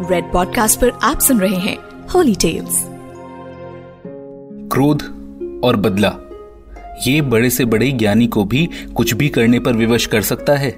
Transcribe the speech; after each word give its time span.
Red 0.00 0.30
podcast 0.32 0.80
पर 0.80 0.90
आप 1.02 1.20
सुन 1.20 1.40
रहे 1.40 1.56
हैं 1.56 1.76
होली 2.06 2.34
टेल्स 2.34 2.84
क्रोध 4.72 5.02
और 5.64 5.76
बदला, 5.76 6.12
ये 7.06 7.20
बड़े 7.22 7.50
से 7.50 7.64
बड़े 7.64 7.90
ज्ञानी 7.92 8.26
को 8.26 8.44
भी 8.44 8.68
कुछ 8.96 9.14
भी 9.14 9.28
करने 9.28 9.60
पर 9.60 9.72
विवश 9.72 10.06
कर 10.06 10.22
सकता 10.22 10.56
है। 10.56 10.70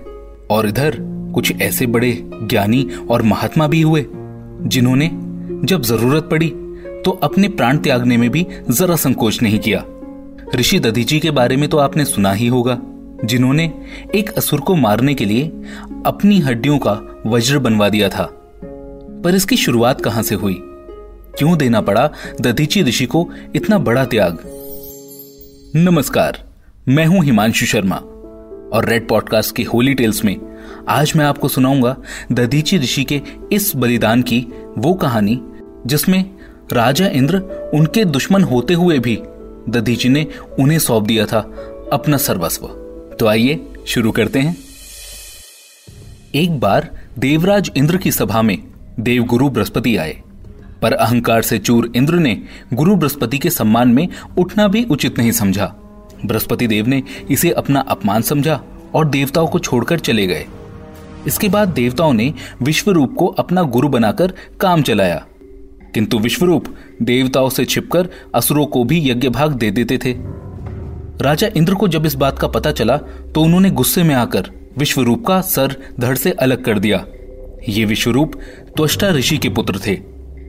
और 0.51 0.69
इधर 0.69 0.97
कुछ 1.35 1.61
ऐसे 1.63 1.87
बड़े 1.87 2.13
ज्ञानी 2.23 2.87
और 3.11 3.23
महात्मा 3.23 3.67
भी 3.67 3.83
हुए, 3.83 4.05
जिन्होंने 4.11 5.11
जब 5.65 5.83
ज़रूरत 5.83 6.29
पड़ी 6.31 6.53
तो 7.05 7.11
अपने 7.23 7.49
प्राण 7.49 7.79
त्यागने 7.79 8.17
में 8.17 8.29
भी 8.31 8.47
जरा 8.71 8.97
संकोच 8.97 9.43
नहीं 9.43 9.59
किया। 9.59 9.85
ऋषि 10.57 10.81
दधीची 10.81 11.21
के 11.21 11.31
बारे 11.31 11.57
में 11.57 11.69
तो 11.69 11.79
आपने 11.79 12.05
सुना 12.05 12.33
ही 12.33 12.47
होगा, 12.47 12.79
जिन्होंने 13.25 13.73
एक 14.15 14.31
असुर 14.31 14.61
को 14.61 14.75
मारने 14.75 15.15
के 15.15 15.25
लिए 15.25 15.47
अपनी 16.07 16.39
हड्डियों 16.41 16.79
का 16.79 17.01
वज्र 17.27 17.59
बनवा 17.59 17.89
दिया 17.89 18.09
था। 18.09 18.31
पर 19.25 19.35
इसकी 19.35 19.57
शुरुआत 19.57 20.01
कहाँ 20.01 20.23
से 20.23 20.35
हुई? 20.35 20.57
क्यों 21.39 21.59
देना 21.59 21.81
पड़ा 21.81 22.11
दधीची 22.41 22.83
ऋषि 22.83 23.07
को 23.07 23.29
इतना 23.57 23.79
बड़ा 23.79 24.05
त्याग? 24.05 24.39
नमस्कार, 25.77 26.55
मैं 26.89 27.07
हूँ 27.07 27.25
हिमांशु 27.25 27.67
शर्मा, 27.67 27.97
और 28.73 28.85
रेड 28.85 29.09
पॉडकास्ट 29.09 29.57
की 29.57 29.63
होली 29.63 29.95
टेल्स 29.95 30.25
में 30.25 30.37
आज 30.89 31.13
मैं 31.17 31.25
आपको 31.25 31.49
सुनाऊँगा 31.49 31.97
दधीची 32.33 32.79
ऋषि 32.79 33.05
के 33.05 33.23
इस 33.53 33.77
बलिदान 33.77 34.23
की 34.23 34.47
वो 34.79 34.95
कहानी, 34.95 35.43
जिसमें 35.87 36.31
राजा 36.73 37.07
इंद्र 37.07 37.39
उनके 37.75 38.05
दुश्मन 38.05 38.43
होते 38.43 38.75
हुए 38.75 38.99
भी 38.99 39.23
दधीची 39.69 40.09
ने 40.09 40.27
उन्हें 40.59 40.79
सौंप 40.79 41.05
दिया 41.05 41.27
था 41.27 41.39
अपना 41.93 42.17
सर्वस्व। 42.17 42.67
तो 43.21 43.27
आइए, 43.27 43.61
शुरू 43.87 44.11
करते 44.11 44.39
हैं। 44.39 44.57
एक 46.35 46.61
बार 46.61 46.89
देवराज 47.19 47.71
इंद्र 47.77 47.97
की 47.97 48.13
सभा 48.13 48.43
में 48.43 48.70
देवगुरु 49.01 49.49
बृहस्पति 49.49 49.97
आए। 49.97 50.23
पर 50.83 50.93
अहंकार 50.93 51.43
से 51.43 51.59
चूर 51.59 51.93
इंद्र 51.97 52.15
ने 52.15 52.43
गुरु 52.73 52.97
बृहस्पति 52.97 53.39
के 53.39 53.51
सम्मान 53.51 53.89
में 53.89 54.09
उठना 54.39 54.69
भी 54.69 54.85
उचित 54.85 55.19
नहीं 55.19 55.33
समझा। 55.33 55.75
बृहस्पति 56.27 56.67
देव 56.67 56.87
ने 56.87 57.03
इसे 57.31 57.51
अपना 57.51 57.81
अपमान 57.81 58.23
समझा 58.23 58.63
और 58.95 59.09
देवताओं 59.09 59.47
को 59.47 59.59
छोड़कर 59.59 59.99
चले 59.99 60.27
गए। 60.27 60.47
इसके 61.27 61.49
बाद 61.49 61.69
देवताओं 61.69 62.13
ने 62.13 62.35
विश्वरूप 62.63 63.15
को 63.15 63.27
अपना 63.27 63.63
गुरु 63.63 63.89
बनाकर 63.89 64.33
काम 64.61 64.83
चलाया। 64.83 65.27
किंतु 65.95 66.19
विश्वरूप 66.19 66.65
देवताओं 67.03 67.49
से 67.49 67.65
छिपकर 67.65 68.09
असुरों 68.35 68.67
को 68.67 68.85
भी 68.85 69.11
यज्ञ 69.11 69.29
भाग 69.29 69.53
दे 69.53 69.71
देते 69.71 69.99
थे। 69.99 70.15
राजा 71.25 71.49
इंद्र 71.57 71.75
को 71.75 71.89
जब 71.89 72.07
इस 72.07 72.15
बात 72.15 72.39
का 72.39 72.49
पता 72.49 72.73
चला 72.73 72.97
तो 73.35 73.43
उन्होंने 73.43 73.71
गुस्से 73.71 74.03
में 74.03 74.15
आकर 74.15 74.51
विश्वरूप 74.79 75.27
का 75.27 75.41
सर 75.41 75.77
धड़ 76.01 76.17
से 76.17 76.31
अलग 76.31 76.65
कर 76.65 76.79
दिया। 76.79 77.05
ये 77.69 77.85
विश्वरूप 77.85 78.33
त्वष्टा 78.77 79.09
ऋषि 79.09 79.37
के 79.39 79.49
पुत्र 79.49 79.81
थे। 79.87 79.99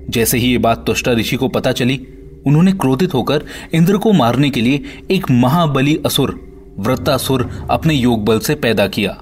जैसे 0.10 0.38
ही 0.38 0.52
ये 0.52 0.58
बात 0.58 0.86
त्वष्टा 0.86 1.12
ऋषि 1.12 1.36
को 1.36 1.48
पता 1.48 1.72
चली, 1.72 2.08
उन्होंने 2.48 2.72
क्रोधित 2.72 3.14
होकर 3.14 3.46
इंद्र 3.74 3.98
को 3.98 4.14
मारने 4.14 4.50
के 4.50 4.62
लिए 4.62 4.84
एक 5.12 5.32
महाबली 5.32 6.00
असुर 6.06 6.52
वृत्तासुर 6.80 7.68
अपने 7.72 7.94
योग 7.94 8.26
बल 8.26 8.40
से 8.40 8.56
पैदा 8.56 8.88
किया। 8.88 9.18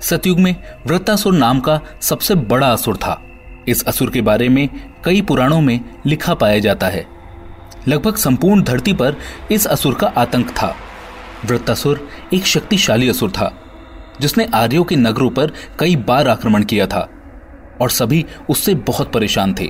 सतयुग 0.00 0.40
में 0.40 0.56
वृत्तासुर 0.86 1.34
नाम 1.34 1.60
का 1.60 1.80
सबसे 2.02 2.34
बड़ा 2.34 2.72
असुर 2.72 2.96
था। 2.96 3.22
इस 3.68 3.84
असुर 3.84 4.10
के 4.10 4.20
बारे 4.20 4.48
में 4.48 4.68
कई 5.04 5.22
पुराणों 5.22 5.60
में 5.60 5.80
लिखा 6.06 6.34
पाया 6.34 6.58
जाता 6.58 6.86
है। 6.86 7.06
लगभग 7.88 8.16
संपूर्ण 8.16 8.62
धरती 8.62 8.92
पर 8.92 9.16
इस 9.52 9.66
असुर 9.66 9.94
का 9.94 10.06
आतंक 10.06 10.50
था। 10.50 10.76
वृत्तासुर 11.44 12.08
एक 12.34 12.46
शक्तिशाली 12.46 13.08
असुर 13.08 13.30
था, 13.30 13.62
जिसने 14.20 14.48
आर्यों 14.54 14.84
के 14.84 14.96
नगरों 14.96 15.30
पर 15.30 15.52
कई 15.78 15.96
बार 15.96 16.28
आक्रमण 16.28 16.64
किया 16.64 16.86
था। 16.86 17.08
और 17.80 17.90
सभी 17.90 18.24
उससे 18.50 18.74
बहुत 18.74 19.12
परेशान 19.12 19.54
थे। 19.54 19.68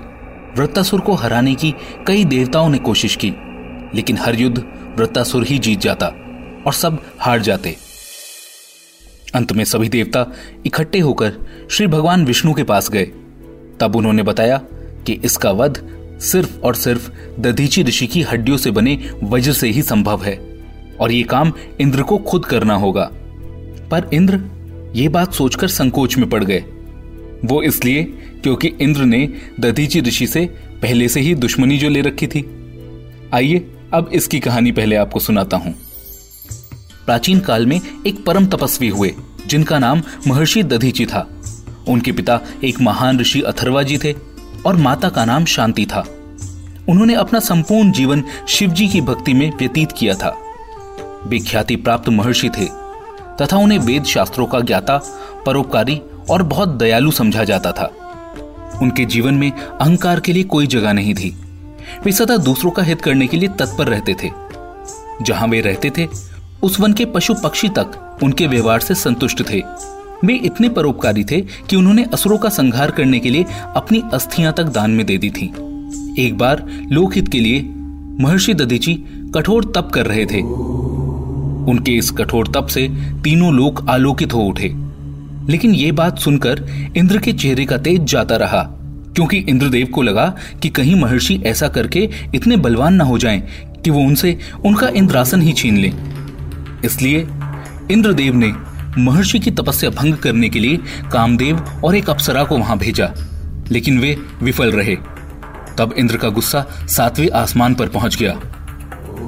वृत्तासुर 0.56 1.00
को 1.00 1.14
हराने 1.14 1.54
की 1.54 1.74
कई 2.06 2.24
देवताओं 2.24 2.68
ने 2.68 2.78
कोशिश 2.78 3.16
की, 3.16 3.30
लेकिन 3.94 4.18
हर 4.18 4.40
युद्ध 4.40 4.58
वृत्तासुर 4.98 5.46
ही 5.46 5.58
जीत 5.58 5.80
जाता 5.80 6.06
और 6.66 6.72
सब 6.72 7.02
हार 7.18 7.42
जाते। 7.42 7.76
अंत 9.34 9.52
में 9.52 9.64
सभी 9.64 9.88
देवता 9.88 10.26
इकट्ठे 10.66 10.98
होकर 10.98 11.32
श्री 11.70 11.86
भगवान 11.86 12.24
विष्णु 12.24 12.54
के 12.54 12.62
पास 12.62 12.90
गए। 12.90 13.04
तब 13.80 13.96
उन्होंने 13.96 14.22
बताया 14.22 14.60
कि 15.06 15.20
इसका 15.24 15.50
वध 15.50 15.88
सिर्फ़ 16.22 16.58
और 16.58 16.74
सिर्फ़ 16.74 17.10
दधीची 17.40 17.82
ऋषि 17.82 18.06
की 18.06 18.22
हड्डियों 18.22 18.56
से 18.56 18.70
बने 18.70 19.10
वज्र 19.22 19.52
से 19.52 19.68
ही 19.68 19.82
संभव 19.82 20.24
है, 20.24 20.64
और 21.00 21.12
ये 21.12 21.22
काम 21.22 21.52
इंद्र 21.80 22.02
को 22.02 22.18
खुद 22.18 22.44
करना 22.46 22.74
होगा। 22.74 23.10
पर 23.90 24.10
इंद्र 24.14 24.40
ये 24.94 25.08
बात 25.08 25.32
सोचकर 25.32 25.68
संकोच 25.68 26.16
में 26.16 26.28
पड़ 26.30 26.44
गए। 26.44 26.64
वो 27.44 27.62
इसलिए 27.62 28.04
क्योंकि 28.42 28.68
इंद्र 28.80 29.02
ने 29.02 29.28
दधीची 29.60 30.00
ऋषि 30.00 30.26
से 30.26 30.46
पहले 30.82 31.08
से 31.08 31.20
ही 31.20 31.34
दुश्मनी 31.34 31.78
जो 31.78 31.88
ले 31.88 32.00
रखी 32.00 32.26
थी। 32.26 32.40
आइए, 33.34 33.70
अब 33.94 34.10
इसकी 34.12 34.40
कहानी 34.40 34.72
पहले 34.72 34.96
आपको 34.96 35.20
सुनाता 35.20 35.56
हूँ। 35.56 35.74
प्राचीन 37.06 37.40
काल 37.40 37.66
में 37.66 37.80
एक 38.06 38.24
परम 38.24 38.46
तपस्वी 38.46 38.88
हुए, 38.88 39.14
जिनका 39.46 39.78
नाम 39.78 40.02
महर्षि 40.26 40.62
दधीची 40.62 41.06
था। 41.06 41.28
उनके 41.88 42.12
पिता 42.12 42.40
एक 42.64 42.80
महान 42.80 43.20
ऋषि 43.20 43.40
अथर्वा 43.40 43.82
जी 43.82 43.98
थे 43.98 44.14
और 44.66 44.76
माता 44.76 45.08
का 45.08 45.24
नाम 45.24 45.44
शांति 45.44 45.86
था। 45.86 46.04
उन्होंने 46.88 47.14
अपना 47.14 47.40
संपूर्ण 47.40 47.92
जीवन 47.92 48.24
शिव 48.48 48.70
जी 48.70 48.88
की 48.88 49.00
भक्ति 49.00 49.34
में 49.34 49.52
व्यतीत 49.58 49.92
किया 49.92 50.14
था। 50.14 50.36
विख्याति 51.26 51.76
प्राप्त 51.76 52.08
महर्षि 52.08 52.48
थे, 52.48 52.66
तथा 53.40 53.56
उन्हें 53.56 53.78
वेद 53.78 54.04
शास्त्रों 54.04 54.46
का 54.46 54.60
ज्ञाता, 54.60 54.96
परोपकारी 55.46 56.00
और 56.30 56.42
बहुत 56.42 56.68
दयालु 56.68 57.10
समझा 57.10 57.44
जाता 57.44 57.72
था। 57.72 57.96
उनके 58.82 59.04
जीवन 59.04 59.34
में 59.34 59.52
अहंकार 59.52 60.20
के 60.20 60.32
लिए 60.32 60.42
कोई 60.42 60.66
जगह 60.66 60.92
नहीं 60.92 61.14
थी। 61.14 61.36
वे 62.04 62.12
सदा 62.12 62.36
दूसरों 62.36 62.70
का 62.70 62.82
हित 62.82 63.00
करने 63.00 63.26
के 63.26 63.36
लिए 63.36 63.48
तत्पर 63.48 63.86
रहते 63.86 64.14
थे। 64.14 64.30
जहाँ 65.22 65.48
वे 65.48 65.60
रहते 65.60 65.90
थे, 65.98 66.08
उस 66.62 66.80
वन 66.80 66.92
के 66.92 67.04
पशु 67.04 67.34
पक्षी 67.34 67.68
तक 67.68 68.18
उनके 68.22 68.46
व्यवहार 68.46 68.80
से 68.80 68.94
संतुष्ट 68.94 69.50
थे। 69.50 69.62
वे 70.24 70.34
इतने 70.34 70.68
परोपकारी 70.68 71.24
थे 71.24 71.40
कि 71.40 71.76
उन्होंने 71.76 72.04
असुरों 72.04 72.38
का 72.38 72.48
संहार 72.48 72.90
करने 72.90 73.18
के 73.18 73.30
लिए 73.30 73.44
अपनी 73.76 74.02
अस्थियाँ 74.12 74.52
तक 74.52 74.64
दान 74.64 74.90
में 74.90 75.06
दे 75.06 75.18
दी 75.18 75.30
थी। 75.30 75.46
एक 76.18 76.38
बार 76.38 76.66
लोकहित 76.92 77.28
के 77.28 77.40
लिए 77.40 77.60
महर्षि 78.22 78.54
दधीची 78.54 78.94
कठोर 79.34 79.64
तप 79.64 79.90
कर 79.94 80.06
रहे 80.06 80.26
थे। 80.26 80.40
उनके 81.70 81.92
इस 81.92 82.10
कठोर 82.10 82.46
तप 82.46 82.66
से 82.66 82.88
तीनों 83.24 83.54
लोग 83.54 83.86
आलोकित 83.90 84.34
हो 84.34 84.40
उठे। 84.40 84.89
लेकिन 85.50 85.74
ये 85.74 85.92
बात 85.92 86.18
सुनकर 86.18 86.64
इंद्र 86.96 87.18
के 87.18 87.32
चेहरे 87.32 87.64
का 87.64 87.78
तेज 87.78 88.04
जाता 88.04 88.36
रहा, 88.36 88.62
क्योंकि 89.14 89.36
इंद्रदेव 89.38 89.86
को 89.86 90.02
लगा 90.02 90.26
कि 90.62 90.68
कहीं 90.68 90.94
महर्षि 90.94 91.40
ऐसा 91.46 91.68
करके 91.68 92.08
इतने 92.34 92.56
बलवान 92.56 92.94
ना 92.94 93.04
हो 93.04 93.18
जाएँ 93.18 93.40
कि 93.84 93.90
वो 93.90 94.00
उनसे 94.00 94.38
उनका 94.64 94.88
इंद्रासन 94.88 95.42
ही 95.42 95.52
छीन 95.52 95.76
ले। 95.76 95.92
इसलिए 96.84 97.26
इंद्रदेव 97.90 98.34
ने 98.34 98.52
महर्षि 98.98 99.38
की 99.38 99.50
तपस्या 99.50 99.90
भंग 99.90 100.14
करने 100.14 100.48
के 100.48 100.58
लिए 100.58 100.76
कामदेव 101.12 101.58
और 101.84 101.96
एक 101.96 102.10
अप्सरा 102.10 102.44
को 102.44 102.58
वहाँ 102.58 102.78
भेजा, 102.78 103.12
लेकिन 103.70 103.98
वे 103.98 104.16
विफल 104.42 104.72
रहे। 104.72 104.96
तब 105.78 105.94
इंद्र 105.98 106.16
का 106.16 106.28
गुस्सा 106.28 106.64
सातवें 106.88 107.30
आसमान 107.30 107.74
पर 107.74 107.88
पहुँच 107.88 108.16
गया 108.16 108.32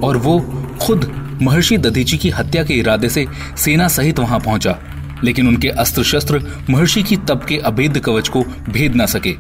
और 0.06 0.16
वो 0.16 0.38
खुद 0.80 1.10
महर्षि 1.42 1.78
दधीची 1.78 2.16
की 2.18 2.30
हत्या 2.30 2.64
के 2.64 2.74
इरादे 2.74 3.08
से 3.08 3.26
सेना 3.56 3.88
सहित 3.88 4.18
वहाँ 4.18 4.40
पहुँचा। 4.40 4.78
लेकिन 5.24 5.48
उनके 5.48 5.68
अस्त्र 5.68 6.02
शस्त्र 6.02 6.40
महर्षि 6.70 7.02
की 7.02 7.16
तप 7.16 7.44
के 7.48 7.58
अभेद 7.58 7.98
कवच 7.98 8.28
को 8.28 8.42
भेद 8.70 8.94
ना 8.94 9.06
सके, 9.06 9.34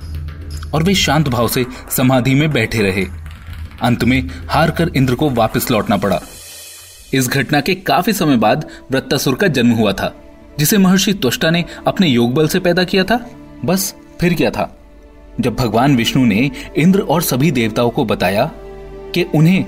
और 0.74 0.82
वे 0.82 0.94
शांत 0.94 1.28
भाव 1.28 1.48
से 1.48 1.66
समाधि 1.90 2.34
में 2.34 2.50
बैठे 2.52 2.82
रहे। 2.82 3.06
अंत 3.82 4.04
में 4.04 4.28
हार 4.48 4.70
कर 4.70 4.90
इंद्र 4.96 5.14
को 5.14 5.30
वापस 5.30 5.70
लौटना 5.70 5.96
पड़ा। 5.96 6.20
इस 7.14 7.28
घटना 7.28 7.60
के 7.60 7.74
काफ़ी 7.74 8.12
समय 8.12 8.36
बाद 8.36 8.68
वृत्तासुर 8.90 9.34
का 9.34 9.46
जन्म 9.46 9.70
हुआ 9.70 9.92
था, 9.92 10.14
जिसे 10.58 10.78
महर्षि 10.78 11.12
त्वष्टा 11.12 11.50
ने 11.50 11.64
अपने 11.86 12.08
योग 12.08 12.34
बल 12.34 12.48
से 12.48 12.60
पैदा 12.60 12.84
किया 12.84 13.04
था। 13.04 13.30
बस, 13.64 13.94
फिर 14.20 14.34
क्या 14.34 14.50
था? 14.50 14.78
जब 15.40 15.54
भगवान 15.54 15.96
विष्णु 15.96 16.24
ने 16.24 16.50
इंद्र 16.76 17.00
और 17.00 17.22
सभी 17.22 17.50
देवताओं 17.50 17.90
को 17.90 18.04
बताया 18.04 18.50
कि 19.14 19.22
उन्हें 19.34 19.64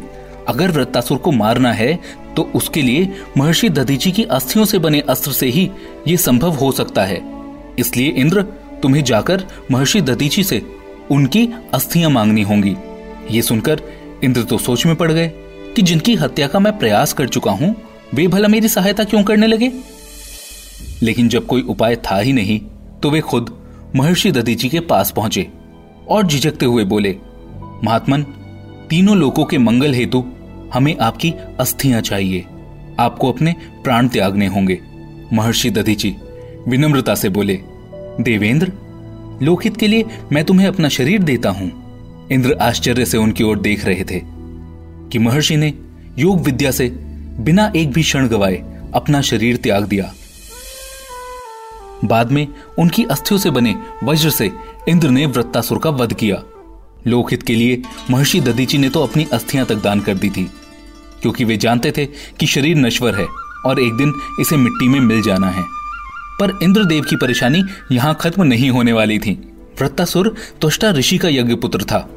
अगर 0.48 0.70
वृत्तासुर 0.70 1.18
को 1.18 1.32
मारना 1.32 1.72
है 1.72 1.98
तो 2.36 2.42
उसके 2.54 2.82
लिए 2.82 3.08
महर्षि 3.38 3.68
दधीची 3.68 4.12
की 4.12 4.24
अस्थियों 4.24 4.64
से 4.64 4.78
बने 4.78 5.00
अस्त्र 5.00 5.32
से 5.32 5.46
ही 5.46 5.70
यह 6.08 6.16
संभव 6.16 6.50
हो 6.50 6.70
सकता 6.72 7.04
है। 7.04 7.22
इसलिए 7.78 8.08
इंद्र, 8.08 8.42
तुम्हें 8.82 9.02
जाकर 9.04 9.44
महर्षि 9.70 10.00
दधीची 10.00 10.44
से 10.44 10.62
उनकी 11.10 11.48
अस्थियाँ 11.74 12.10
मांगनी 12.10 12.42
होंगी। 12.42 12.76
ये 13.30 13.42
सुनकर 13.42 13.80
इंद्र 14.24 14.42
तो 14.42 14.58
सोच 14.58 14.86
में 14.86 14.94
पड़ 14.96 15.10
गए 15.12 15.28
कि 15.76 15.82
जिनकी 15.82 16.14
हत्या 16.14 16.46
का 16.46 16.58
मैं 16.58 16.78
प्रयास 16.78 17.12
कर 17.12 17.28
चुका 17.28 17.50
हूँ, 17.50 17.74
वे 18.14 18.26
भला 18.28 18.48
मेरी 18.48 18.68
सहायता 18.68 19.04
क्यों 19.04 19.22
करने 19.24 19.46
लगे? 19.46 19.72
लेकिन 21.02 21.28
जब 21.28 21.46
कोई 21.46 21.62
उपाय 21.62 21.96
था 21.96 22.18
ही 22.18 22.32
नहीं 22.32 22.60
तो 23.02 23.10
वे 23.10 23.20
खुद 23.20 23.50
महर्षि 23.96 24.30
दधीची 24.32 24.68
के 24.68 24.80
पास 24.80 25.10
पहुँचे 25.10 25.46
और 26.08 26.26
झिझकते 26.26 26.66
हुए 26.66 26.84
बोले, 26.84 27.16
महात्मन, 27.84 28.22
तीनों 28.90 29.16
लोगों 29.16 29.44
के 29.44 29.58
मंगल 29.58 29.94
हेतु 29.94 30.24
हमें 30.72 30.96
आपकी 30.98 31.34
अस्थियाँ 31.60 32.00
चाहिए। 32.00 32.44
आपको 32.98 33.32
अपने 33.32 33.54
प्राण 33.84 34.08
त्यागने 34.08 34.46
होंगे। 34.46 34.80
महर्षि 35.32 35.70
दधीची 35.70 36.14
विनम्रता 36.68 37.14
से 37.14 37.28
बोले, 37.28 37.60
देवेंद्र, 38.20 38.72
लोकहित 39.42 39.76
के 39.76 39.88
लिए 39.88 40.04
मैं 40.32 40.44
तुम्हें 40.44 40.66
अपना 40.66 40.88
शरीर 40.88 41.22
देता 41.22 41.50
हूँ। 41.50 42.28
इंद्र 42.32 42.52
आश्चर्य 42.52 43.04
से 43.04 43.18
उनकी 43.18 43.44
ओर 43.44 43.58
देख 43.58 43.84
रहे 43.84 44.04
थे 44.04 44.20
कि 45.10 45.18
महर्षि 45.18 45.56
ने 45.56 45.74
योग 46.18 46.40
विद्या 46.40 46.70
से 46.70 46.88
बिना 47.40 47.72
एक 47.76 47.92
भी 47.92 48.02
क्षण 48.02 48.28
गवाए 48.28 48.62
अपना 48.94 49.20
शरीर 49.20 49.56
त्याग 49.56 49.84
दिया। 49.84 50.14
बाद 52.04 52.32
में 52.32 52.48
उनकी 52.78 53.04
अस्थियों 53.04 53.38
से 53.38 53.50
बने 53.50 53.74
वज्र 54.04 54.30
से 54.30 54.50
इंद्र 54.88 55.10
ने 55.10 55.26
वृत्तासुर 55.26 55.78
का 55.78 55.90
वध 55.90 56.14
किया। 56.14 56.42
लोकहित 57.06 57.42
के 57.42 57.54
लिए 57.54 57.82
महर्षि 58.10 58.40
ददीची 58.40 58.78
ने 58.78 58.88
तो 58.88 59.02
अपनी 59.02 59.26
अस्थियाँ 59.32 59.66
तक 59.66 59.82
दान 59.82 60.00
कर 60.00 60.14
दी 60.14 60.30
थी, 60.30 60.44
क्योंकि 61.22 61.44
वे 61.44 61.56
जानते 61.56 61.92
थे 61.96 62.06
कि 62.40 62.46
शरीर 62.46 62.76
नश्वर 62.76 63.14
है 63.14 63.26
और 63.66 63.80
एक 63.80 63.96
दिन 63.96 64.12
इसे 64.40 64.56
मिट्टी 64.56 64.88
में 64.88 65.00
मिल 65.00 65.22
जाना 65.22 65.50
है। 65.50 65.62
पर 66.40 66.58
इंद्रदेव 66.62 67.04
की 67.04 67.16
परेशानी 67.16 67.62
यहाँ 67.92 68.14
खत्म 68.20 68.42
नहीं 68.42 68.70
होने 68.70 68.92
वाली 68.92 69.18
थी। 69.18 69.32
वृत्तासुर 69.80 70.34
त्वष्टा 70.60 70.90
ऋषि 70.90 71.18
का 71.18 71.28
यज्ञ 71.28 71.54
पुत्र 71.54 71.84
था। 71.84 72.08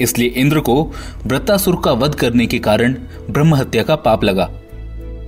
इसलिए 0.00 0.28
इंद्र 0.28 0.60
को 0.60 0.82
वृत्तासुर 1.26 1.80
का 1.84 1.92
वध 1.92 2.14
करने 2.14 2.46
के 2.46 2.58
कारण 2.58 2.94
ब्रह्म 3.30 3.54
हत्या 3.54 3.82
का 3.82 3.96
पाप 3.96 4.24
लगा। 4.24 4.50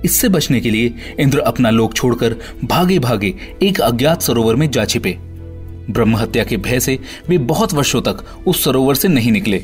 इससे 0.05 0.29
बचने 0.29 0.59
के 0.59 0.69
लिए 0.69 0.93
इंद्र 1.19 1.39
अपना 1.41 1.69
लोक 1.69 1.93
छोड़कर 1.93 2.35
भागे 2.63 2.99
भागे 2.99 3.33
एक 3.63 3.79
अज्ञात 3.81 4.21
सरोवर 4.21 4.55
में 4.55 4.69
जा 4.71 4.85
छिपे। 4.85 5.17
ब्रह्म 5.89 6.15
हत्या 6.15 6.43
के 6.43 6.57
भय 6.57 6.79
से 6.79 6.99
वे 7.29 7.37
बहुत 7.37 7.73
वर्षों 7.73 8.01
तक 8.01 8.23
उस 8.47 8.63
सरोवर 8.63 8.95
से 8.95 9.07
नहीं 9.07 9.31
निकले। 9.31 9.57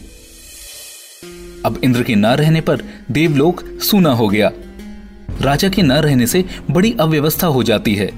अब 1.65 1.79
इंद्र 1.83 2.03
के 2.03 2.15
न 2.15 2.25
रहने 2.25 2.61
पर 2.61 2.81
देवलोक 3.11 3.63
सूना 3.81 4.13
हो 4.13 4.27
गया। 4.27 4.51
राजा 5.41 5.69
के 5.69 5.81
न 5.81 5.91
रहने 5.91 6.27
से 6.27 6.45
बड़ी 6.71 6.95
अव्यवस्था 6.99 7.47
हो 7.47 7.63
जाती 7.63 7.95
है। 7.95 8.11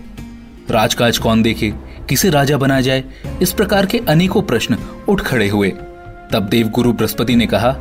राजकाज 0.69 1.17
कौन 1.17 1.41
देखे, 1.41 1.73
किसे 2.09 2.29
राजा 2.29 2.57
बनाया 2.57 2.81
जाए, 2.81 3.03
इस 3.41 3.51
प्रकार 3.51 3.85
के 3.85 4.01
अनेकों 4.09 4.41
प्रश्न 4.41 4.77
उठ 5.09 5.21
खड़े 5.21 5.49
हुए। 5.49 5.69
तब 6.31 6.47
देव 6.51 6.67
गुरु 6.67 6.93
बृहस्पति 6.93 7.35
ने 7.35 7.47
कहा, 7.47 7.77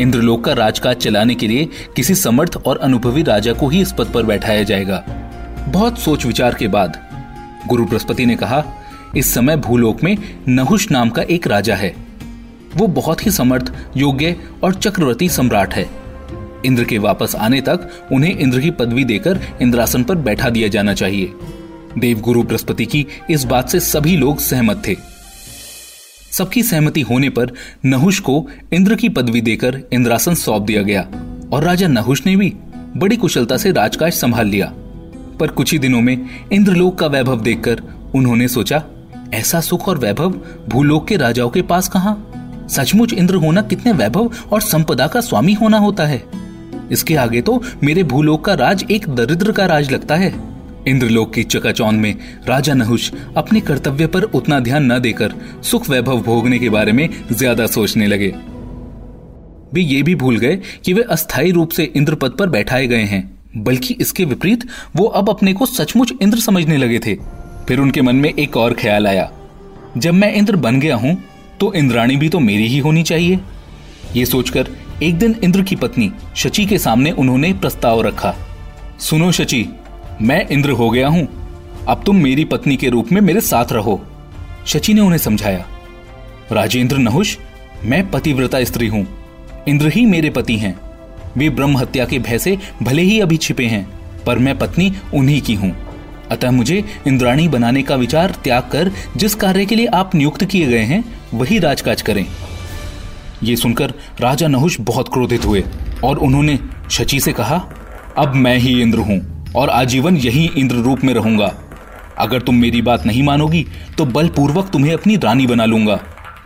इंद्रलोक 0.00 0.44
का 0.44 0.52
राजकाज 0.52 0.96
चलाने 0.96 1.34
के 1.34 1.48
लिए 1.48 1.68
किसी 1.96 2.14
समर्थ 2.14 2.56
और 2.56 2.78
अनुभवी 2.78 3.22
राजा 3.22 3.52
को 3.52 3.68
ही 3.68 3.80
इस 3.80 3.92
पद 3.92 4.06
पर 4.06 4.22
बैठाया 4.22 4.62
जाएगा। 4.62 5.04
बहुत 5.68 5.98
सोच 5.98 6.26
विचार 6.26 6.54
के 6.54 6.68
बाद 6.68 7.00
गुरु 7.68 7.84
बृहस्पति 7.84 8.26
ने 8.26 8.36
कहा 8.36 8.64
इस 9.16 9.34
समय 9.34 9.56
भूलोक 9.56 10.02
में 10.02 10.16
नहुष 10.48 10.90
नाम 10.90 11.10
का 11.10 11.22
एक 11.22 11.46
राजा 11.46 11.74
है। 11.74 11.96
वो 12.76 12.86
बहुत 12.86 13.26
ही 13.26 13.30
समर्थ, 13.30 13.72
योग्य 13.96 14.36
और 14.62 14.74
चक्रवर्ती 14.74 15.28
सम्राट 15.28 15.74
है। 15.74 15.90
इंद्र 16.66 16.84
के 16.84 16.98
वापस 16.98 17.36
आने 17.36 17.60
तक 17.60 17.90
उन्हें 18.12 18.38
इंद्र 18.38 18.60
की 18.60 18.70
पदवी 18.70 19.04
देकर 19.04 19.40
इंद्रासन 19.62 20.04
पर 20.04 20.14
बैठा 20.14 20.50
दिया 20.50 20.68
जाना 20.68 20.94
चाहिए। 20.94 21.32
देवगुरु 21.98 22.42
बृहस्पति 22.42 22.86
की 22.86 23.06
इस 23.30 23.44
बात 23.44 23.68
से 23.68 23.80
सभी 23.80 24.16
लोग 24.16 24.38
सहमत 24.38 24.82
थे। 24.88 24.96
सबकी 26.32 26.62
सहमति 26.62 27.00
होने 27.00 27.30
पर 27.30 27.50
नहुष 27.84 28.18
को 28.20 28.48
इंद्र 28.72 28.94
की 28.94 29.08
पदवी 29.08 29.40
देकर 29.40 29.80
इंद्रासन 29.92 30.34
सौंप 30.34 30.62
दिया 30.62 30.82
गया 30.82 31.08
और 31.52 31.62
राजा 31.64 31.88
नहुष 31.88 32.26
ने 32.26 32.36
भी 32.36 32.54
बड़ी 32.96 33.16
कुशलता 33.16 33.56
से 33.56 33.72
राजकाज 33.72 34.12
संभाल 34.12 34.46
लिया। 34.46 34.72
पर 35.40 35.46
कुछ 35.46 35.72
ही 35.72 35.78
दिनों 35.78 36.00
में 36.00 36.26
इंद्रलोक 36.52 36.98
का 36.98 37.06
वैभव 37.06 37.40
देखकर 37.40 37.82
उन्होंने 38.14 38.48
सोचा 38.48 38.82
ऐसा 39.34 39.60
सुख 39.60 39.88
और 39.88 39.98
वैभव 39.98 40.34
भूलोक 40.68 41.06
के 41.08 41.16
राजाओं 41.16 41.50
के 41.50 41.62
पास 41.62 41.88
कहा? 41.88 42.16
सचमुच 42.70 43.12
इंद्र 43.12 43.34
होना 43.34 43.62
कितने 43.62 43.92
वैभव 43.92 44.30
और 44.52 44.60
संपदा 44.60 45.06
का 45.06 45.20
स्वामी 45.20 45.52
होना 45.52 45.78
होता 45.78 46.06
है। 46.06 46.22
इसके 46.92 47.16
आगे 47.16 47.40
तो 47.42 47.62
मेरे 47.82 48.02
भूलोक 48.04 48.44
का 48.44 48.54
राज 48.54 48.84
एक 48.90 49.08
दरिद्र 49.08 49.52
का 49.52 49.66
राज 49.66 49.90
लगता 49.92 50.16
है। 50.16 50.32
इंद्रलोक 50.88 51.32
की 51.34 51.42
चकाचौंध 51.44 52.00
में 52.00 52.14
राजा 52.48 52.74
नहुष 52.74 53.10
अपने 53.36 53.60
कर्तव्य 53.60 54.06
पर 54.06 54.22
उतना 54.22 54.60
ध्यान 54.60 54.92
न 54.92 54.98
देकर 54.98 55.34
सुख 55.62 55.88
वैभव 55.90 56.20
भोगने 56.22 56.58
के 56.58 56.68
बारे 56.70 56.92
में 56.92 57.08
ज़्यादा 57.32 57.66
सोचने 57.66 58.06
लगे। 58.06 58.28
वे 59.72 59.80
ये 59.80 60.02
भी 60.02 60.14
भूल 60.14 60.36
गए 60.36 60.56
कि 60.84 60.92
वे 60.92 61.02
अस्थायी 61.02 61.50
रूप 61.50 61.70
से 61.70 61.84
इंद्र 61.86 62.14
पद 62.14 62.36
पर 62.38 62.48
बैठाए 62.48 62.86
गए 62.86 63.02
हैं, 63.02 63.38
बल्कि 63.56 63.94
इसके 63.94 64.24
विपरीत 64.24 64.64
वो 64.96 65.04
अब 65.06 65.30
अपने 65.30 65.52
को 65.52 65.66
सचमुच 65.66 66.12
इंद्र 66.22 66.38
समझने 66.38 66.76
लगे 66.76 66.98
थे। 66.98 67.16
फिर 67.68 67.80
उनके 67.80 68.02
मन 68.02 68.16
में 68.16 68.28
एक 68.30 68.56
और 68.56 68.74
ख्याल 68.74 69.06
आया। 69.06 69.30
जब 69.96 70.14
मैं 70.14 70.32
इंद्र 70.34 70.56
बन 70.56 70.78
गया 70.80 70.96
हूँ 70.96 71.16
तो 71.60 71.72
इंद्राणी 71.74 72.16
भी 72.16 72.28
तो 72.28 72.38
मेरी 72.40 72.66
ही 72.66 72.78
होनी 72.78 73.02
चाहिए। 73.02 73.38
ये 74.16 74.24
सोचकर 74.26 74.68
एक 75.02 75.18
दिन 75.18 75.34
इंद्र 75.44 75.62
की 75.62 75.76
पत्नी 75.76 76.10
शची 76.36 76.64
के 76.66 76.78
सामने 76.78 77.10
उन्होंने 77.12 77.52
प्रस्ताव 77.54 78.00
रखा, 78.02 78.34
सुनो 79.00 79.30
शची, 79.32 79.64
मैं 80.22 80.46
इंद्र 80.48 80.70
हो 80.70 80.88
गया 80.90 81.08
हूँ, 81.08 81.26
अब 81.88 82.02
तुम 82.06 82.16
मेरी 82.16 82.44
पत्नी 82.44 82.76
के 82.76 82.88
रूप 82.88 83.12
में 83.12 83.20
मेरे 83.20 83.40
साथ 83.40 83.72
रहो। 83.72 84.00
शची 84.66 84.94
ने 84.94 85.00
उन्हें 85.00 85.18
समझाया, 85.18 85.64
राजेंद्र 86.52 86.96
नहुष, 86.98 87.36
मैं 87.84 88.10
पतिव्रता 88.10 88.62
स्त्री 88.64 88.88
हूँ, 88.88 89.06
इंद्र 89.68 89.88
ही 89.88 90.04
मेरे 90.06 90.30
पति 90.30 90.56
हैं। 90.56 90.74
वे 91.36 91.50
ब्रह्म 91.50 91.76
हत्या 91.76 92.04
के 92.04 92.18
भय 92.18 92.38
से 92.38 92.56
भले 92.82 93.02
ही 93.02 93.20
अभी 93.20 93.36
छिपे 93.38 93.66
हैं, 93.66 93.86
पर 94.26 94.38
मैं 94.38 94.58
पत्नी 94.58 94.92
उन्हीं 95.14 95.40
की 95.42 95.54
हूँ। 95.54 95.74
अतः 96.30 96.50
मुझे 96.50 96.82
इंद्राणी 97.06 97.48
बनाने 97.48 97.82
का 97.82 97.96
विचार 97.96 98.34
त्याग 98.44 98.68
कर 98.72 98.90
जिस 99.16 99.34
कार्य 99.34 99.64
के 99.66 99.74
लिए 99.74 99.86
आप 99.86 100.14
नियुक्त 100.14 100.44
किए 100.44 100.66
गए 100.66 100.82
हैं, 100.82 101.04
वही 101.34 101.58
राजकाज 101.58 102.02
करें। 102.02 102.24
ये 103.42 103.56
सुनकर 103.56 103.94
राजा 104.20 104.48
नहुष 104.48 104.76
बहुत 104.80 105.12
क्रोधित 105.12 105.44
हुए 105.44 105.64
और 106.04 106.18
उन्होंने 106.18 106.58
शची 106.90 107.20
से 107.20 107.32
कहा, 107.32 107.56
अब 108.18 108.34
मैं 108.34 108.56
ही 108.58 108.80
इंद्र 108.82 108.98
हूँ 108.98 109.20
और 109.56 109.70
आजीवन 109.70 110.16
यही 110.16 110.50
इंद्र 110.56 110.76
रूप 110.76 111.04
में 111.04 111.12
रहूँगा। 111.14 111.52
अगर 112.18 112.40
तुम 112.40 112.54
मेरी 112.54 112.82
बात 112.82 113.06
नहीं 113.06 113.22
मानोगी 113.22 113.66
तो 113.98 114.04
बलपूर्वक 114.06 114.68
तुम्हें 114.68 114.92
अपनी 114.92 115.16
रानी 115.16 115.46
बना 115.46 115.64
लूँगा। 115.64 115.96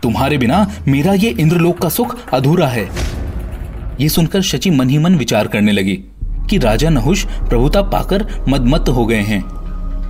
तुम्हारे 0.03 0.37
बिना 0.37 0.65
मेरा 0.87 1.13
ये 1.13 1.29
इंद्रलोक 1.29 1.81
का 1.81 1.89
सुख 1.89 2.17
अधूरा 2.33 2.67
है। 2.67 2.89
ये 4.01 4.09
सुनकर 4.09 4.41
शची 4.41 4.69
मन 4.69 4.89
ही 4.89 4.97
मन 4.97 5.15
विचार 5.15 5.47
करने 5.47 5.71
लगी 5.71 5.95
कि 6.49 6.57
राजा 6.57 6.89
नहुष 6.89 7.23
प्रभुता 7.49 7.81
पाकर 7.81 8.25
मदमत्त 8.49 8.89
हो 8.89 9.05
गए 9.05 9.21
हैं। 9.21 9.43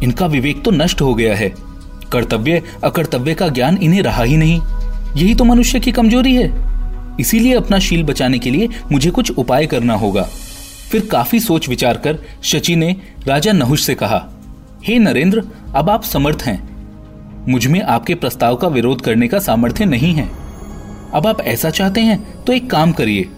इनका 0.04 0.26
विवेक 0.26 0.64
तो 0.64 0.72
नष्ट 0.72 1.02
हो 1.02 1.14
गया 1.14 1.36
है। 1.36 1.54
कर्तव्य, 2.12 2.64
अकर्तव्य 2.84 3.34
का 3.34 3.48
ज्ञान 3.48 3.78
इन्हें 3.78 4.02
रहा 4.02 4.24
ही 4.24 4.38
नहीं। 4.38 4.62
यही 5.16 5.36
तो 5.36 5.44
मनुष्य 5.44 5.80
की 5.80 5.92
कमज़ोरी 5.92 6.36
है। 6.36 6.74
इसीलिए 7.20 7.54
अपना 7.54 7.80
शील 7.80 8.04
बचाने 8.04 8.40
के 8.40 8.52
लिए 8.52 8.70
मुझे 8.92 9.10
कुछ 9.10 9.32
उपाय 9.32 9.66
करना 9.66 9.94
होगा। 9.94 10.28
फिर 10.92 11.06
काफ़ी 11.06 11.40
सोच 11.40 11.70
विचार 11.70 11.98
कर 11.98 12.20
शची 12.44 12.76
ने 12.76 12.96
राजा 13.28 13.52
नहुष 13.52 13.82
से 13.82 13.96
कहा, 13.96 14.30
हे 14.84 14.94
hey 14.94 15.06
नरेंद्र, 15.06 15.44
अब 15.76 15.90
आप 15.90 16.04
समर्थ 16.04 16.38
हैं। 16.42 16.74
मुझमें 17.48 17.82
आपके 17.82 18.16
प्रस्ताव 18.16 18.56
का 18.56 18.68
विरोध 18.68 19.02
करने 19.02 19.28
का 19.28 19.40
सामर्थ्य 19.40 19.86
नहीं 19.86 20.14
है। 20.14 20.30
अब 21.14 21.28
आप 21.28 21.42
ऐसा 21.42 21.70
चाहते 21.70 22.02
हैं 22.02 22.44
तो 22.44 22.54
एक 22.54 22.70
काम 22.70 22.92
करिए। 22.92 23.30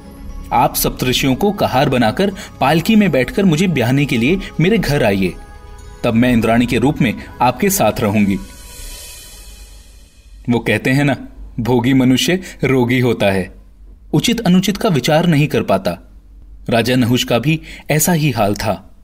आप 0.53 0.75
सप्तऋषियों 0.75 1.35
को 1.35 1.51
कहार 1.51 1.89
बनाकर 1.89 2.31
पालकी 2.61 2.95
में 2.95 3.11
बैठकर 3.11 3.45
मुझे 3.45 3.67
ब्याहने 3.67 4.05
के 4.05 4.17
लिए 4.17 4.39
मेरे 4.59 4.77
घर 4.77 5.03
आइए। 5.03 5.33
तब 6.05 6.13
मैं 6.13 6.31
इंद्राणी 6.33 6.65
के 6.65 6.77
रूप 6.77 7.01
में 7.01 7.13
आपके 7.41 7.69
साथ 7.69 7.99
रहूँगी। 7.99 8.37
वो 10.49 10.59
कहते 10.59 10.89
हैं 10.89 11.03
ना, 11.03 11.15
भोगी 11.59 11.93
मनुष्य 11.93 12.39
रोगी 12.63 12.99
होता 12.99 13.25
है, 13.25 13.51
उचित 14.13 14.39
अनुचित 14.39 14.77
का 14.77 14.89
विचार 14.89 15.27
नहीं 15.27 15.47
कर 15.47 15.63
पाता। 15.63 15.97
राजा 16.69 16.95
नहुष 16.95 17.23
का 17.23 17.39
भी 17.39 17.59
ऐसा 17.91 18.13
ही 18.13 18.31
हाल 18.31 18.55
था। 18.55 18.95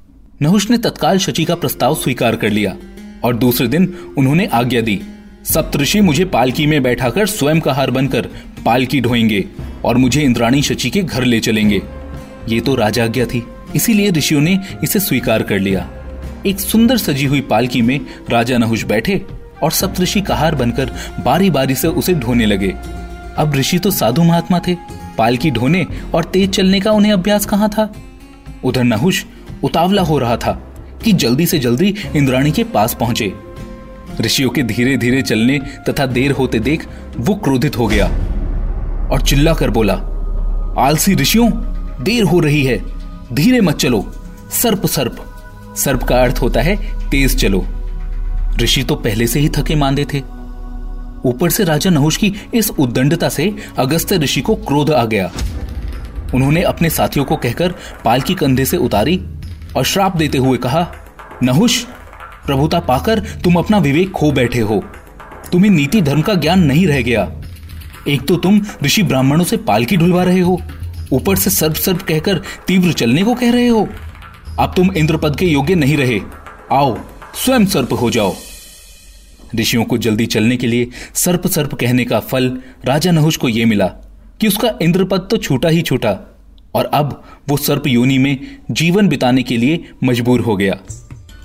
नहुष 0.42 0.70
ने 0.70 0.78
तत्काल 0.78 1.18
शची 1.18 1.46
का 1.46 1.56
प्रस्ताव 1.56 1.96
स्वीकार 1.96 2.36
कर 2.36 2.50
लिया 2.50 2.76
और 3.24 3.36
दूसरे 3.36 3.68
दिन 3.68 4.14
उन्होंने 4.18 4.46
आज्ञा 4.46 4.82
दी, 4.82 5.00
सप्तऋषि 5.44 6.02
मुझे 6.02 6.26
पालकी 6.26 6.66
में 6.66 6.82
बैठाकर 6.84 7.26
स्वयं 7.26 7.60
का 7.62 7.74
हार 7.74 7.92
बनकर 7.92 8.28
पालकी 8.66 9.02
ढोएँगे 9.02 9.44
और 9.86 9.98
मुझे 9.98 10.22
इंद्राणी 10.22 10.62
शची 10.62 10.90
के 10.90 11.02
घर 11.02 11.24
ले 11.24 11.40
चलेंगे। 11.40 11.82
ये 12.50 12.60
तो 12.62 12.76
राजाज्ञा 12.76 13.26
थी, 13.26 13.44
इसीलिए 13.76 14.12
ऋषियों 14.12 14.42
ने 14.42 14.60
इसे 14.84 15.00
स्वीकार 15.00 15.44
कर 15.44 15.60
लिया। 15.60 15.90
एक 16.46 16.60
सुंदर 16.60 16.98
सजी 16.98 17.26
हुई 17.26 17.42
पालकी 17.42 17.82
में 17.82 18.00
राजा 18.30 18.58
नहुष 18.58 18.84
बैठे 18.84 19.26
और 19.64 19.72
सप्तऋषि 19.72 20.22
कहार 20.22 20.56
बनकर 20.56 20.92
बारी 21.26 21.50
बारी 21.50 21.76
से 21.76 21.88
उसे 21.88 22.14
ढोने 22.14 22.46
लगे। 22.46 22.74
अब 23.38 23.54
ऋषि 23.56 23.80
तो 23.80 23.92
साधु 23.92 24.24
महात्मा 24.24 24.60
थे, 24.60 24.76
पालकी 25.18 25.52
ढोने 25.52 25.86
और 26.14 26.24
तेज 26.24 26.50
चलने 26.50 26.80
का 26.80 26.92
उन्हें 26.92 27.14
अभ्यास 27.14 27.46
कहाँ 27.46 27.70
था? 27.70 27.92
उधर 28.64 28.84
नहुष 28.84 29.24
उतावला 29.64 30.02
हो 30.02 30.18
रहा 30.18 30.38
था 30.38 30.52
कि 31.04 31.12
जल्दी 31.14 31.46
से 31.46 31.60
जल्दी 31.60 31.96
इंद्राणी 32.16 32.52
के 32.52 32.64
पास 32.64 32.94
पहुँचे। 32.94 33.34
ऋषियों 34.22 34.50
के 34.50 34.64
धीरे 34.64 34.98
धीरे 34.98 35.22
चलने 35.22 35.60
तथा 35.90 36.06
देर 36.06 36.32
होते 36.32 36.60
देख 36.60 36.88
वो 37.18 37.36
क्रोधित 37.36 37.78
हो 37.78 37.88
गया 37.88 38.08
और 39.12 39.22
चिल्ला 39.22 39.54
कर 39.54 39.70
बोला, 39.70 39.94
आलसी 40.78 41.16
ऋषियों, 41.16 41.50
देर 42.04 42.24
हो 42.24 42.40
रही 42.40 42.64
है, 42.64 42.82
धीरे 43.34 43.62
मत 43.62 43.76
चलो 43.76 44.06
सर्प 44.52 44.86
सर्प 44.86 45.28
सर्प 45.76 46.04
का 46.04 46.22
अर्थ 46.22 46.40
होता 46.42 46.62
है, 46.62 46.76
तेज 47.10 47.42
चलो। 47.42 47.66
ऋषि 48.62 48.84
तो 48.84 48.96
पहले 48.96 49.28
से 49.28 49.40
ही 49.40 49.50
थके 49.50 49.76
मांदे 49.76 50.06
थे। 50.14 50.20
ऊपर 51.26 51.50
से 51.50 51.64
राजा 51.64 51.90
नहुष 51.90 52.18
की 52.18 52.34
इस 52.54 52.70
उद्दंडता 52.70 53.30
से 53.30 53.56
अगस्त 53.78 54.14
ऋषि 54.14 54.42
को 54.42 54.56
क्रोध 54.56 54.92
आ 54.92 55.06
गया। 55.06 55.32
उन्होंने 56.36 56.62
अपने 56.62 56.90
साथियों 56.90 57.26
को 57.26 57.36
कहकर 57.36 57.76
पालकी 58.06 58.36
कंधे 58.36 58.66
से 58.66 58.78
उतारी 58.78 59.22
और 59.76 59.84
श्राप 59.84 60.18
देते 60.18 60.38
हुए 60.38 60.58
कहा, 60.58 60.88
नहुष, 61.44 61.84
प्रभुता 62.46 62.80
पाकर 62.80 63.20
तुम 63.20 63.56
अपना 63.56 63.78
विवेक 63.78 64.12
खो 64.12 64.32
बैठे 64.32 64.60
हो। 64.60 64.84
तुम्हें 65.52 65.72
नीति 65.72 66.02
धर्म 66.02 66.22
का 66.22 66.34
ज्ञान 66.34 66.60
नहीं 66.60 66.88
रह 66.88 67.02
गया। 67.02 67.32
एक 68.08 68.28
तो 68.28 68.36
तुम 68.36 68.62
ऋषि 68.84 69.04
ब्राह्मणों 69.04 69.44
से 69.44 69.58
पालकी 69.58 69.98
ढुलवा 69.98 70.24
रहे 70.24 70.40
हो। 70.40 70.62
ऊपर 71.12 71.36
से 71.36 71.50
सर्प 71.50 71.76
सर्प 71.76 72.02
कहकर 72.02 72.42
तीव्र 72.68 72.94
चलने 72.94 73.24
को 73.24 73.34
कह 73.34 73.52
रहे 73.52 73.68
हो। 73.68 73.88
अब 74.60 74.74
तुम 74.76 74.92
इंद्रपद 74.92 75.36
के 75.36 75.46
योग्य 75.46 75.76
नहीं 75.76 75.98
रहे। 75.98 76.20
आओ, 76.72 76.98
स्वयं 77.36 77.66
सर्प 77.66 77.94
हो 77.94 78.10
जाओ। 78.12 78.36
ऋषियों 79.56 79.84
को 79.84 79.98
जल्दी 79.98 80.26
चलने 80.26 80.58
के 80.58 80.68
लिए 80.68 80.88
सर्प 81.14 81.48
सर्प 81.48 81.74
कहने 81.76 82.06
का 82.06 82.20
फल 82.20 82.62
राजा 82.86 83.12
नहुष 83.12 83.38
को 83.38 83.50
यह 83.50 83.68
मिला 83.68 83.88
कि 84.42 84.48
उसका 84.48 84.74
इंद्रपद 84.82 85.28
तो 85.32 85.38
छूटा 85.38 85.70
ही 85.70 85.82
छूटा 85.82 86.40
और 86.76 86.86
अब 86.86 87.24
वो 87.50 87.58
सर्प 87.58 87.88
योनि 87.88 88.18
में 88.18 88.58
जीवन 88.72 89.08
बिताने 89.08 89.44
के 89.44 89.58
लिए 89.58 89.90
मजबूर 90.04 90.40
हो 90.40 90.56
गया। 90.56 90.80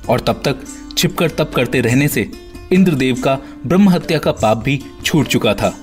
और 0.09 0.21
तब 0.21 0.43
तक 0.45 0.57
छिपकर 0.99 1.31
तप 1.31 1.53
करते 1.57 1.81
रहने 1.81 2.09
से 2.09 2.31
इंद्रदेव 2.73 3.21
का 3.21 3.39
ब्रह्म 3.67 3.89
हत्या 3.89 4.19
का 4.19 4.33
पाप 4.33 4.57
भी 4.57 4.81
छूट 5.05 5.27
चुका 5.27 5.55
था। 5.55 5.75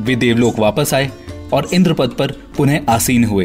वे 0.00 0.16
देवलोक 0.16 0.58
वापस 0.58 0.94
आए 0.94 1.10
और 1.52 1.68
इंद्रपद 1.74 2.08
पर 2.08 2.30
पुनः 2.56 2.80
आसीन 2.88 3.24
हुए। 3.24 3.44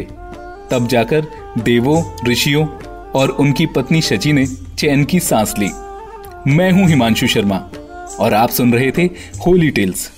तब 0.70 0.88
जाकर 0.90 1.26
देवों, 1.58 2.02
ऋषियों 2.28 2.66
और 3.14 3.28
उनकी 3.28 3.66
पत्नी 3.66 4.02
शची 4.02 4.32
ने 4.32 4.46
चैन 4.78 5.04
की 5.04 5.20
सांस 5.20 5.54
ली। 5.58 5.70
मैं 6.50 6.70
हूँ 6.72 6.88
हिमांशु 6.88 7.26
शर्मा, 7.26 7.56
और 8.20 8.34
आप 8.34 8.50
सुन 8.50 8.72
रहे 8.72 8.90
थे 8.98 9.02
Holi 9.46 9.70
tales 9.70 10.10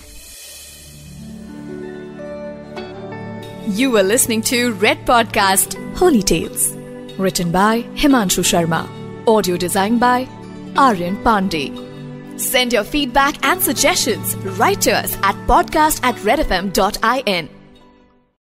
you 3.69 3.97
are 3.97 4.05
listening 4.05 4.43
to 4.43 4.69
Red 4.83 5.07
podcast 5.07 5.77
Holi 6.01 6.23
tales 6.23 6.73
return 7.21 7.53
by 7.53 7.85
Himanshu 7.97 8.43
Sharma 8.43 8.87
audio 9.29 9.57
design 9.57 9.99
by 9.99 10.27
Aryan 10.79 11.15
Pandey 11.15 11.69
send 12.39 12.75
your 12.75 12.85
feedback 12.85 13.45
and 13.45 13.61
suggestion 13.61 14.55
writers 14.61 15.15
at 15.15 15.47
podcast 15.49 16.05
at 16.05 16.27
Red 16.27 16.39
F 16.39 16.53
M 16.53 16.71
dot 16.71 16.97
I 17.05 17.23
N 17.29 17.49